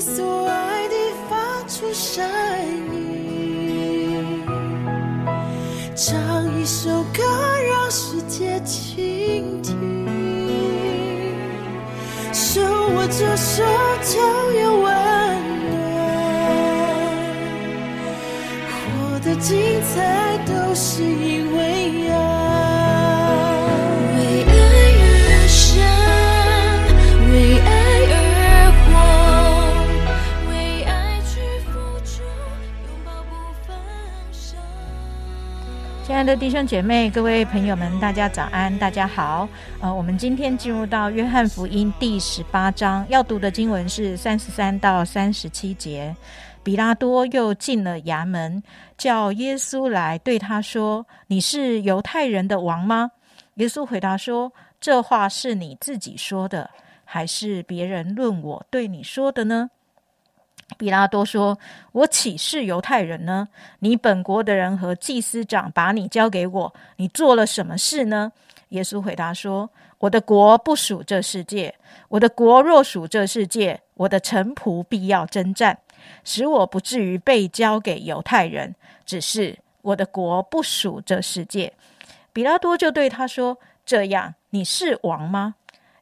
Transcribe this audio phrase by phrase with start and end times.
[0.00, 0.94] 所爱的
[1.28, 2.24] 发出声
[2.90, 4.42] 音，
[5.94, 7.22] 唱一首歌
[7.70, 10.08] 让世界倾听，
[12.32, 13.62] 手握着手
[14.02, 14.18] 就
[14.58, 15.76] 有温暖，
[18.72, 20.29] 活得精彩。
[36.36, 39.48] 弟兄姐妹、各位朋友们，大家早安，大家好。
[39.80, 46.14] 呃，我们今天进入到约翰福音第十八章，要读的经文是三十三到三十七节。
[46.62, 48.62] 比拉多又进了衙门，
[48.96, 53.10] 叫耶稣来，对他说：“你是犹太人的王吗？”
[53.56, 56.70] 耶稣回答说：“这话是你自己说的，
[57.04, 59.70] 还是别人论我对你说的呢？”
[60.78, 61.58] 比拉多说
[61.92, 63.48] ：“我岂是犹太人呢？
[63.80, 68.32] 你本国的人和祭司长把你交给我，你做了什么事呢？”
[68.70, 71.74] 耶稣回答说：“我的国不属这世界。
[72.08, 75.78] 我的国若属这世界，我的臣仆必要征战，
[76.24, 78.74] 使我不至于被交给犹太人。
[79.04, 81.72] 只是我的国不属这世界。”
[82.32, 85.56] 比拉多就对他说：“这样，你是王吗？”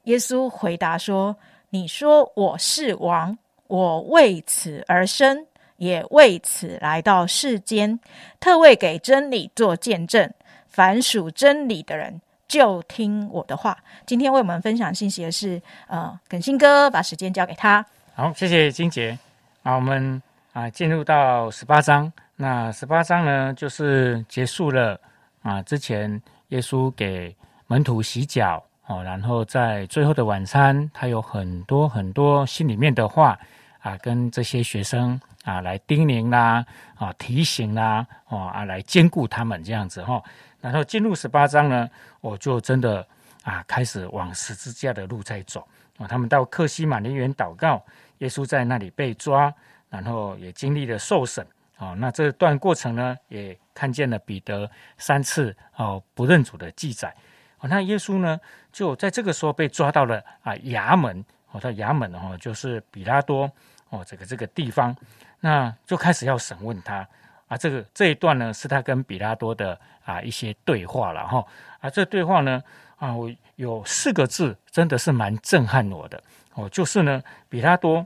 [0.05, 1.37] 耶稣回答说
[1.71, 8.01] ：“你说我是王。”我为此而生，也为此来到世间，
[8.41, 10.31] 特为给真理做见证。
[10.69, 13.77] 凡属真理的人，就听我的话。
[14.07, 17.85] 今天为我们分享信息的是，呃，耿新哥，把时间交给他。
[18.15, 19.19] 好，谢谢金杰。
[19.63, 22.11] 啊，我们啊进入到十八章。
[22.37, 24.99] 那十八章呢，就是结束了
[25.43, 25.61] 啊。
[25.63, 33.39] 之前耶稣给门徒洗脚哦，然后在最后的晚餐，他有很多很多心里面的话。
[33.81, 36.65] 啊，跟这些学生啊来叮咛啦，
[36.97, 40.23] 啊提醒啦，哦啊来兼顾他们这样子哈。
[40.61, 41.89] 然后进入十八章呢，
[42.21, 43.07] 我就真的
[43.45, 45.67] 啊开始往十字架的路在走
[45.97, 46.07] 啊。
[46.07, 47.83] 他们到克西马尼园祷告，
[48.19, 49.53] 耶稣在那里被抓，
[49.89, 51.47] 然后也经历了受审
[51.79, 51.95] 哦。
[51.99, 57.15] 那这段过程呢，也看见了彼得三次哦不认主的记载
[57.61, 57.69] 哦。
[57.69, 58.41] 那耶稣呢，
[58.73, 61.25] 就在这个时候被抓到了啊衙门。
[61.51, 63.51] 哦，到衙门哦，就是比拉多
[63.91, 64.95] 哦，这个这个地方，
[65.41, 67.07] 那就开始要审问他
[67.49, 67.57] 啊。
[67.57, 71.45] 这个这一段呢，是他跟比拉多的啊一些对话了哈。
[71.81, 72.63] 啊，这对话呢
[72.97, 76.23] 啊，我有四个字，真的是蛮震撼我的
[76.55, 76.69] 哦。
[76.69, 78.05] 就是呢，比拉多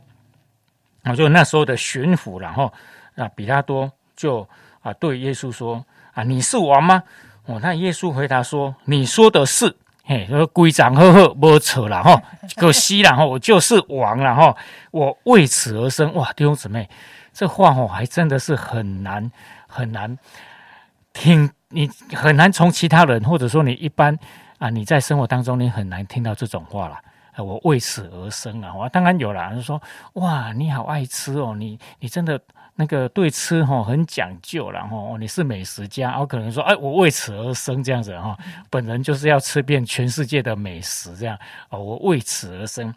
[1.02, 2.72] 啊，就那时候的巡抚，然后
[3.16, 4.48] 啊，比拉多就
[4.82, 7.02] 啊对耶稣说啊，你是王吗？
[7.46, 9.76] 哦，那耶稣回答说，你说的是。
[10.12, 12.20] 嘿，说规章呵呵，无错啦吼，
[12.56, 14.54] 可惜啦吼，我就是王了吼，
[14.90, 16.86] 我为此而生哇，弟兄姊妹，
[17.32, 19.32] 这话吼还真的是很难
[19.66, 20.18] 很难
[21.14, 24.18] 听，你很难从其他人或者说你一般
[24.58, 27.00] 啊，你在生活当中你很难听到这种话啦。
[27.38, 29.80] 我为此而生啊，我当然有啦，就说
[30.14, 32.38] 哇，你好爱吃哦，你你真的。
[32.74, 38.36] 那个对吃哈很讲究，然后你是美食家，我可能说，哎，我为此而生这样子哈，
[38.70, 41.38] 本人就是要吃遍全世界的美食这样
[41.68, 42.92] 哦，我为此而生。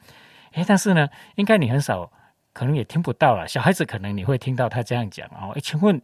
[0.53, 2.09] 哎，但是呢，应该你很少，
[2.53, 3.45] 可能也听不到了。
[3.45, 6.01] 小孩子可能你会听到他这样讲哦，哎，请问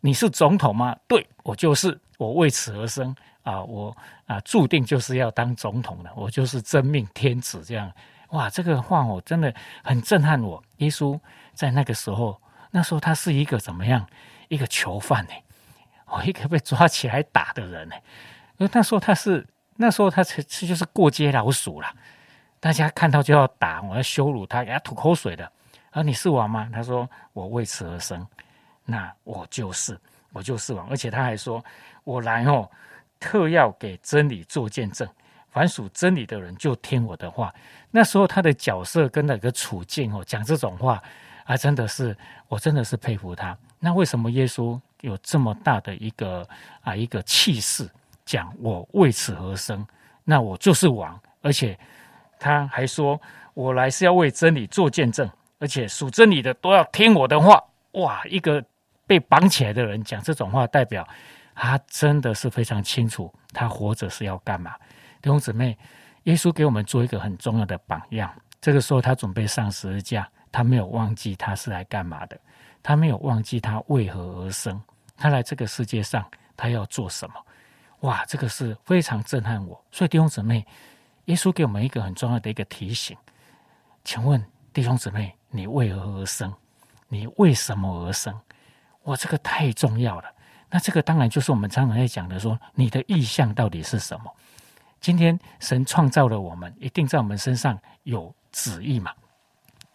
[0.00, 0.96] 你是总统吗？
[1.06, 3.96] 对我就是，我为此而生啊，我
[4.26, 7.88] 啊注定就是要当总统的，我就是真命天子这样。
[8.30, 9.54] 哇，这个话我真的
[9.84, 10.60] 很震撼我。
[10.78, 11.16] 耶稣
[11.54, 12.36] 在那个时候。
[12.72, 14.06] 那时候他是一个怎么样？
[14.48, 15.32] 一个囚犯呢？
[16.06, 17.94] 哦，一个被抓起来打的人呢？
[18.58, 19.46] 因为那时候他是
[19.76, 21.88] 那时候他其实就是过街老鼠了，
[22.60, 25.50] 大家看到就要打，我要羞辱他，给他吐口水的。
[25.90, 26.68] 而你是王吗？
[26.72, 28.26] 他说我为此而生，
[28.84, 29.98] 那我就是
[30.32, 30.88] 我就是王。
[30.88, 31.64] 而且他还说
[32.04, 32.70] 我来哦，
[33.20, 35.08] 特要给真理做见证，
[35.50, 37.54] 凡属真理的人就听我的话。
[37.90, 41.02] 那时候他的角色跟那个处境哦，讲这种话。
[41.44, 42.16] 啊，真的是，
[42.48, 43.56] 我真的是佩服他。
[43.78, 46.48] 那为什么耶稣有这么大的一个
[46.82, 47.90] 啊一个气势，
[48.24, 49.84] 讲我为此而生，
[50.24, 51.76] 那我就是王，而且
[52.38, 53.20] 他还说
[53.54, 55.28] 我来是要为真理做见证，
[55.58, 57.62] 而且属真理的都要听我的话。
[57.92, 58.64] 哇，一个
[59.06, 61.06] 被绑起来的人讲这种话，代表
[61.54, 64.74] 他真的是非常清楚他活着是要干嘛。
[65.20, 65.76] 弟兄姊妹，
[66.22, 68.32] 耶稣给我们做一个很重要的榜样。
[68.60, 70.28] 这个时候他准备上十字架。
[70.52, 72.38] 他没有忘记他是来干嘛的，
[72.82, 74.80] 他没有忘记他为何而生，
[75.16, 76.24] 他来这个世界上
[76.56, 77.34] 他要做什么？
[78.00, 79.82] 哇，这个是非常震撼我。
[79.90, 80.66] 所以弟兄姊妹，
[81.24, 83.16] 耶稣给我们一个很重要的一个提醒，
[84.04, 86.52] 请问弟兄姊妹，你为何而生？
[87.08, 88.38] 你为什么而生？
[89.04, 90.28] 哇，这个太重要了。
[90.68, 94.34] 那这个当然就是我们常常在讲的，说你的意向到底是什么？
[95.00, 99.12] 今天神创造了我们，一定在我们身上有旨意嘛，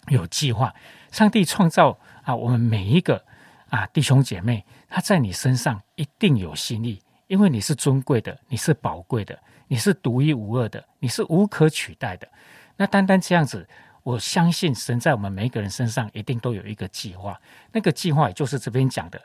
[0.08, 0.74] 有计划。
[1.12, 3.24] 上帝创造啊，我们每一个
[3.70, 9.38] 啊弟兄姐妹，他在你身上一定有心意，因为你是尊贵的，你是宝贵的，
[9.68, 12.28] 你是独一无二的，你是无可取代的。
[12.76, 13.68] 那单单这样子。
[14.04, 17.38] 我相信神在我们每一个人身上一定都有一个计划，
[17.74, 19.22] 那个计划也就是这边讲的，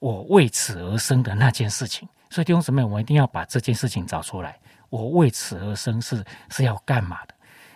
[0.00, 2.08] 我为此而生的那件事情。
[2.30, 4.58] 所以弟兄姊妹，我一定要把这件事情找出来。
[4.90, 7.33] 我为此而生是是要干嘛的？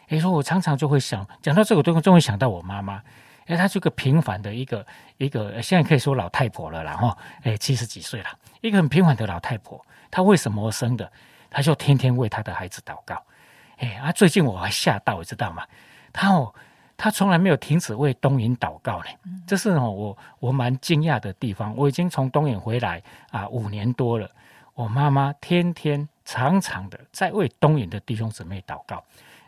[0.08, 3.02] 诶，说我常常就会想，讲到这个，都就会想到我妈妈。
[3.46, 8.28] 诶，她是个平凡的一个一个，现在可以说老太婆了，然后哎七十几岁了，
[8.60, 9.84] 一个很平凡的老太婆。
[10.10, 11.10] 她为什么生的？
[11.50, 13.22] 她就天天为她的孩子祷告。
[13.78, 15.64] 哎，啊，最近我还吓到，你知道吗？
[16.12, 16.52] 她哦，
[16.96, 19.04] 她从来没有停止为东引祷告呢，
[19.46, 21.74] 这是哦我我蛮惊讶的地方。
[21.76, 24.30] 我已经从东引回来啊五年多了，
[24.74, 29.02] 我妈妈天天常常的在为东引的弟兄姊妹祷告。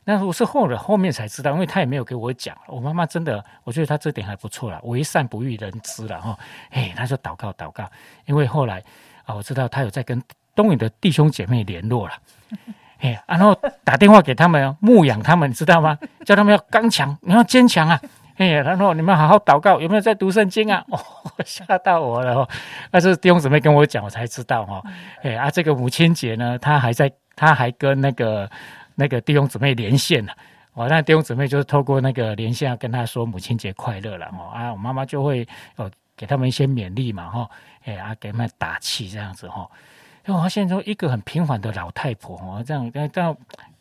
[0.05, 2.57] 那我是后了后面才知道，因为他也没有给我讲。
[2.67, 6.37] 我妈妈真的，我觉得她这点还不错了，为善不欲人知了哈。
[6.71, 7.89] 哎，他就祷告祷告，
[8.25, 8.83] 因为后来
[9.25, 10.21] 啊，我知道他有在跟
[10.55, 12.15] 东引的弟兄姐妹联络了。
[12.99, 15.97] 哎，然后打电话给他们牧养他们，知道吗？
[16.25, 18.01] 叫他们要刚强，你要坚强啊！
[18.37, 20.83] 哎，然后你们好好祷告，有没有在读圣经啊？
[20.89, 20.99] 哦，
[21.45, 22.49] 吓到我了！
[22.91, 24.83] 那是弟兄姊妹跟我讲，我才知道哈。
[25.23, 28.51] 哎啊，这个母亲节呢，他还在，他还跟那个
[29.01, 30.33] 那个弟兄姊妹连线呢。
[30.75, 34.53] 哦，那弟兄姊妹就是透过那个连线跟他说母亲节快乐了哦。
[34.55, 37.51] 啊，我妈妈就会哦给他们一些勉励嘛哈。
[37.85, 39.69] 哎啊，给他们打气这样子哈。
[40.27, 43.37] 因为我现在说一个很平凡的老太婆哦，这样这样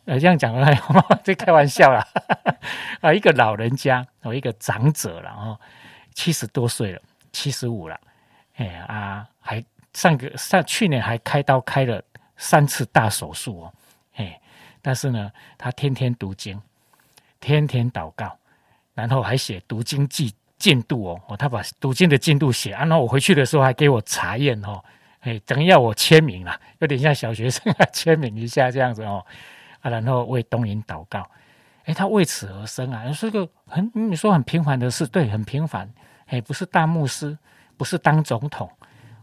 [0.06, 0.66] 呃这样讲了，
[1.22, 2.04] 在开玩笑啦。
[3.02, 5.60] 啊，一个老人家哦，一个长者了哦，
[6.14, 7.00] 七十多岁了，
[7.30, 8.00] 七十五了，
[8.56, 9.62] 哎啊，还
[9.92, 12.02] 上个上去年还开刀开了
[12.36, 13.72] 三次大手术哦，
[14.16, 14.40] 哎，
[14.82, 16.60] 但是呢，他天天读经，
[17.40, 18.36] 天天祷告，
[18.94, 24.82] 然后还写读经记进度哦，哦，他把读经的进度写，然后我回去的时候还给我查验哦。
[25.20, 29.24] 哎，等要我签名了，有点像小学生啊，签名一下这样子哦，
[29.80, 31.28] 啊，然后为东瀛祷告。
[31.84, 35.90] 哎，他为此而生啊，是个很你说很平凡的事，对，很平凡。
[36.26, 37.36] 哎，不是大牧师，
[37.76, 38.70] 不是当总统，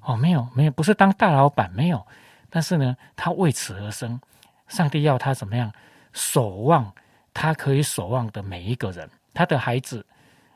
[0.02, 2.06] 哦，没有，没有，不是当大老板，没有。
[2.50, 4.20] 但是呢，他为此而生，
[4.68, 5.72] 上帝要他怎么样
[6.14, 6.94] 守望
[7.34, 10.06] 他可以守望的每一个人，他的孩子，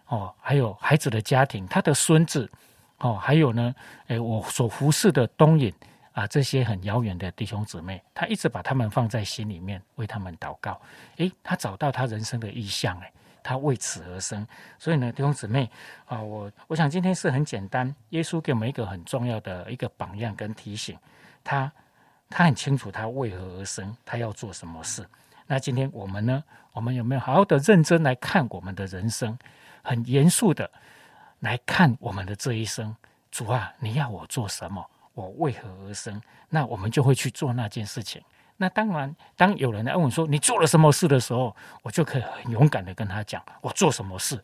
[0.08, 2.50] 哦，还有孩子的家庭，他的孙子。
[3.04, 3.74] 哦，还有呢，
[4.10, 5.74] 诶，我所服侍的东引
[6.12, 10.80] 啊，这些很遥远的弟兄姊妹，他一直把他们放在心里面，为他们祷告。
[11.18, 13.12] 诶，他找到他人生的意向，诶，
[13.42, 14.46] 他为此而生。
[14.78, 15.68] 所以呢，弟兄姊妹
[16.06, 20.96] 啊，我我想今天是很简单，耶稣给我们一个很重要的一个榜样跟提醒，
[21.44, 21.72] 他
[22.32, 25.06] 他很清楚他为何而生，他要做什么事。
[25.46, 29.38] 那今天我们呢，我们有没有好好的认真来看我们的人生，
[29.84, 30.72] 很严肃的？
[31.42, 32.96] 来看我们的这一生，
[33.32, 34.84] 主啊，你要我做什么？
[35.14, 36.22] 我为何而生？
[36.50, 38.22] 那我们就会去做那件事情。
[38.58, 44.42] 那当然，当有人来问说你做了什么事的时候，我就可以很勇敢的跟他讲，我做什么事，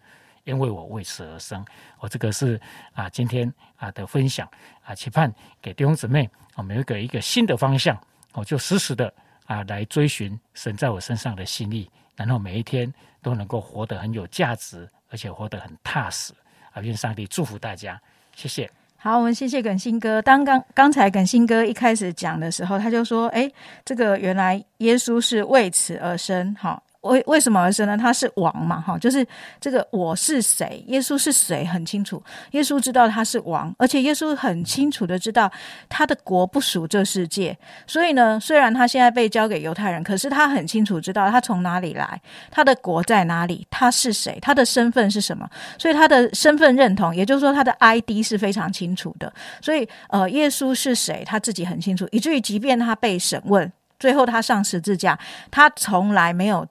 [0.48, 1.63] 因为我为此而生。
[2.00, 2.60] 我这个是
[2.94, 4.50] 啊，今天啊的分享
[4.84, 7.96] 啊，期盼给弟兄姊妹，我们有一个一个新的方向，
[8.34, 9.13] 我就实时的
[9.46, 16.34] 啊来追寻神在我身上的心意，然后每一天都能够活得很有价值，而且活得很踏实
[16.72, 16.82] 啊。
[16.82, 18.00] 愿上帝祝福大家，
[18.34, 18.70] 谢谢。
[19.00, 20.22] 好，我们谢谢耿新哥。
[20.22, 23.51] 当刚刚才耿新哥一开始讲的时候，他就说：“哎，
[23.86, 26.82] 这个原来耶稣是为此而生。”好。
[27.08, 27.98] 为为什么而生呢？
[27.98, 29.26] 他是王嘛，哈，就是
[29.60, 32.22] 这个我是谁，耶稣是谁很清楚。
[32.52, 35.52] 耶稣知道他是王，而且耶稣很清楚的知道
[35.90, 37.58] 他的国不属这世界。
[37.86, 42.22] 所以呢，虽然他现在被交给犹太人，可是他很清楚知道他从哪里来，
[42.52, 45.50] 他的国在哪里，他是谁，他的身份是什么。
[45.78, 49.32] 所以他的身份认同，也就是说他的 ID 是非常清楚的。
[49.62, 55.18] 所以呃，耶稣是谁，他自己很清楚，以至于即便他被审问，最后他上十字架，
[55.52, 56.68] 他从来没有。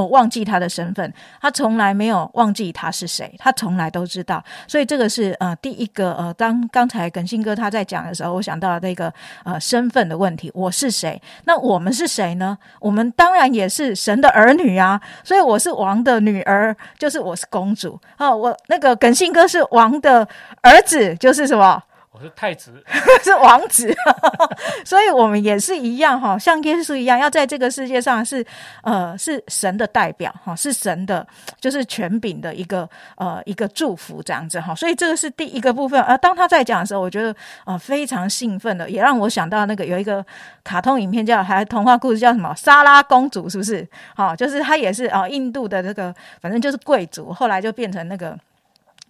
[0.00, 4.42] 哦，忘记他的身份，他从来没有忘记他是谁，他从来都知道。
[4.66, 9.12] 所以这个是呃第一个呃，当刚才耿信哥他在讲的时候，我想到那个
[9.44, 11.20] 呃身份的问题，我是谁？
[11.44, 12.56] 那我们是谁呢？
[12.80, 15.00] 我们当然也是神的儿女啊。
[15.22, 18.34] 所以我是王的女儿，就是我是公主啊。
[18.34, 20.26] 我那个耿信哥是王的
[20.62, 21.82] 儿子，就是什么？
[22.20, 22.72] 是太子，
[23.24, 23.94] 是王子，
[24.84, 28.44] 所以我们也是一样哈，像耶稣一样，要在这个世界上是
[28.82, 31.26] 呃是神的代表哈，是神的
[31.60, 36.00] 就是权柄的一个呃一个祝福这样子哈，所以这个是第一个部分。
[36.02, 37.34] 而当他在讲的时候，我觉得
[37.64, 40.24] 啊非常兴奋的，也让我想到那个有一个
[40.62, 43.86] 卡通影片叫还童话故事叫什么莎拉公主是不是？
[44.14, 48.36] 好，就是他也是啊印度的这个反正就是贵族，后来就变成那个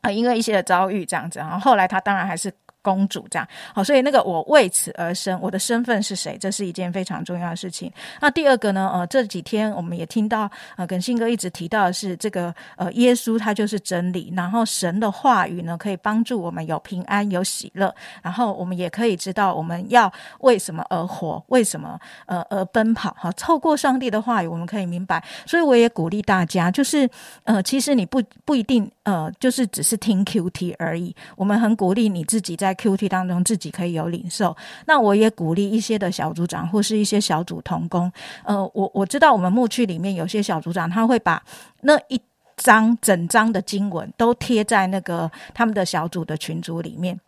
[0.03, 2.53] 啊因为一些的遭遇这样子，然后后来他当然还是。
[2.83, 6.37] 公主这样好，所以那个我为此而生，我的身份是谁？
[6.39, 7.93] 这是一件非常重要的事情。
[8.21, 8.91] 那第二个呢？
[8.93, 20.11] 呃，这几天我们也听到，呃，跟信哥一直提到的是这个，呃，耶稣他就是真理，然后神的话语呢，可以帮助我们有平安、有喜乐，然后我们也可以知道我们要
[20.41, 23.15] 为什么而活，为什么呃而奔跑。
[23.19, 25.23] 哈，透过上帝的话语，我们可以明白。
[25.47, 27.09] 所以我也鼓励大家，就是
[27.45, 31.15] 呃，其实你不不一定呃，就是只是听 Q T 而已。
[31.37, 32.70] 我们很鼓励你自己在。
[32.71, 38.11] 在 Q T 当中自己可以有领受，那我也鼓励一些的小组长或是一些小组同工。
[38.45, 41.43] 呃，我我知道我们牧区里面有些小组长，他会把
[41.81, 42.21] 那一
[42.57, 47.19] 张整张的经文都贴在那个他们的小组的群组里面。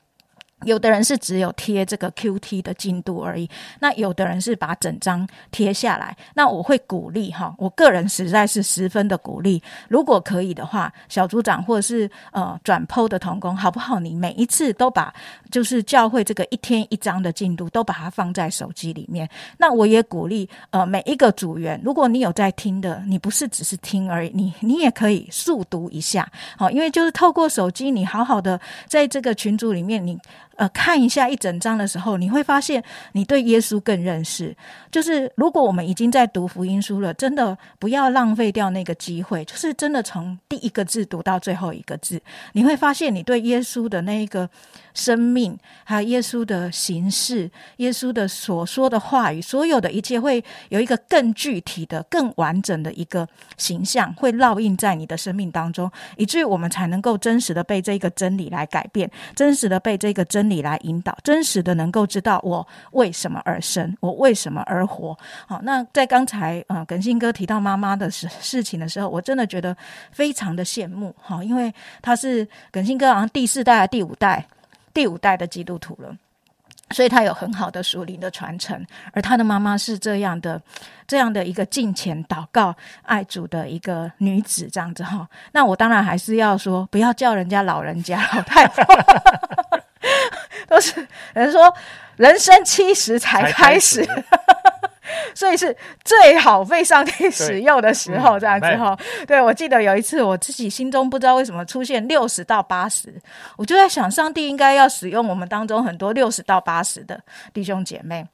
[0.64, 3.48] 有的人是只有贴这个 Q T 的进度而已，
[3.80, 6.16] 那有的人是把整张贴下来。
[6.34, 9.62] 那我会鼓励哈，我个人实在是十分的鼓励。
[9.88, 13.98] 如果可以的话，小组长或者是呃转 PO 的同工，好不好？
[13.98, 15.12] 你每一次都把
[15.50, 19.28] 就是教会这个一天一张的进度都把它放在手机里面。
[19.58, 30.18] 那我也鼓励呃每一个组员，如果你有在听的，你不是只是听而已，你你也可以速读一下，好，因为就是透过手机，你好好的在这个群组里面你。
[30.56, 32.82] 呃，看一下一整章的时候，你会发现
[33.12, 34.54] 你对耶稣更认识。
[34.90, 39.42] 就是如果我们已经在读福音书了，真的不要浪费掉那个机会。
[39.46, 42.20] 就是真的从第一个字读到最后一个字，
[42.52, 44.48] 你会发现你对耶稣的那一个
[44.92, 60.41] 生命，还有耶稣的形式，耶稣的所说的话语，所有的一切，会有一个更具体的、更完整的一个形象，会烙印在你的生命当中，以至于我们才能够真实的被这个真理来改变，真实的被这个真。
[60.42, 65.16] 真理来引导，真实的能够知道我为什么而生，我为什么而活。
[65.46, 69.76] 好，那在刚才啊，耿信哥提到妈妈的事事情的时候，我真的觉得
[70.10, 71.14] 非常的羡慕。
[71.22, 71.72] 哈，因为
[72.02, 74.44] 他是耿信哥好像第四代、第五代、
[74.92, 76.12] 第五代的基督徒了，
[76.90, 78.84] 所以他有很好的属灵的传承。
[79.12, 80.60] 而他的妈妈是这样的，
[81.06, 85.28] 这样的一个敬虔、祷告、爱主的一个女子，这样子哈。
[85.52, 88.84] 那我当然还是要说，不要叫人家老人家、老太婆。
[90.68, 91.72] 都是人说，
[92.16, 94.06] 人生七十才开始，
[95.34, 98.38] 所以是最好被上帝使用的时候。
[98.38, 103.14] 这样子哈，对我记得有一次，我自己心中不知道为什么出现六十到八十，
[103.56, 107.20] 我就在想，上帝应该要使用我们当中很多六十到八十的
[107.52, 108.26] 弟兄姐妹，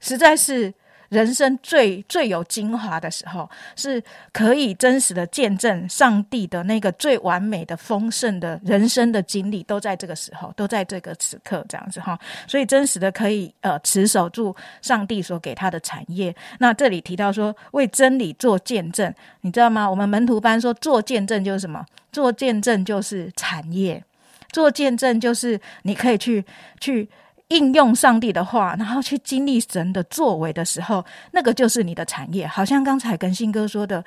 [0.00, 0.72] 实在是。
[1.08, 12.18] 人生最最有精华的时候，是可以真实的见证上帝的那个最完美的丰盛的人生的经历，都在这个时候，都在这个此刻，这样子哈。
[12.46, 16.34] 所以真实的可以呃持守住上帝所给他的产业。
[16.58, 19.88] 那这里提到说为真理做见证，你知道吗？
[19.88, 21.84] 我们门徒班说做见证就是什么？
[22.10, 24.02] 做见证就是产业，
[24.50, 26.44] 做见证就是你可以去
[26.80, 27.08] 去。
[27.48, 32.46] 应用上帝的话，然后去经历神的作为的时候，那个就是你的产业。
[32.46, 34.04] 好像刚才跟信哥说的，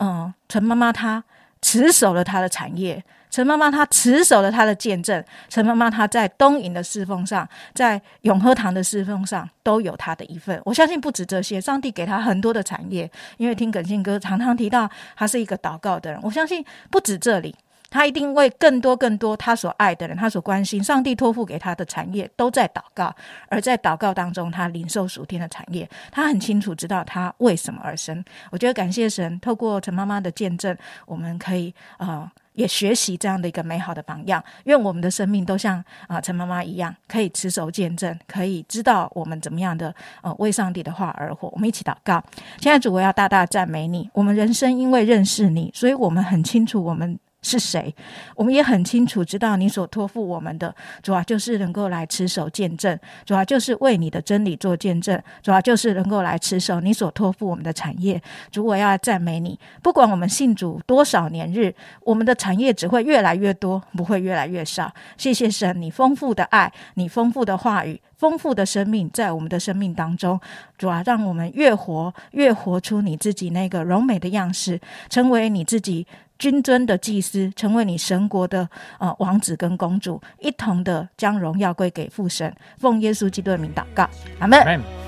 [0.00, 1.24] 嗯，陈妈妈她
[1.62, 10.60] 持守了她的产业，陈妈妈她持守了她的见证，陈妈妈她在东营的侍奉上，在永和堂的侍奉上都有她的一份。
[10.64, 16.20] 我相信不止这些，上帝给她很多的产业，因为听耿信哥常常提到，他是一个祷告的人。
[16.22, 17.54] 我相信不止这里。
[17.90, 23.14] 他一定为更多更多他所爱的人，他所关心，上帝托付给他的产业，都在祷告。
[23.48, 28.22] 而在祷告当中，他领受属天的产业，他很清楚知道他为什么而生。
[28.50, 30.76] 我觉得感谢神，透过陈妈妈的见证，
[31.06, 34.42] 我们可以啊，也学习这样的一个美好的榜样。
[34.64, 41.48] 愿我们的生命都像啊陈妈妈一样，可以持守见证，可以知道我们怎么样的呃为上帝的话而活。
[41.48, 42.22] 我们一起祷告。
[42.60, 44.10] 现在主，我要大大赞美你。
[44.12, 47.18] 我们人生因为认识你，所以我们很清楚我们。
[47.40, 47.94] 是谁？
[48.34, 58.20] 我们也很清楚知道，你所托付我们的主要就是能够来持守见证，主要就是为你的真理做见证，主要就是能够来持守你所托付我们的产业。
[58.50, 59.58] 主，我要赞美你。
[59.82, 64.92] 不管我们信主多少年日，我们的产业只会越来越多，不会越来越少。
[65.16, 70.38] 谢谢神，你丰富的爱，你丰富的话语，丰富的生命，在我们的生命当中，
[70.76, 76.04] 主要让我们越活越活出你自己那个柔美的样式，成为你自己。
[76.38, 78.68] 君尊的祭司，成为你神国的
[78.98, 82.54] 呃王子跟公主，一同的将荣耀归给父神。
[82.78, 85.07] 奉耶稣基督的名祷告，阿门。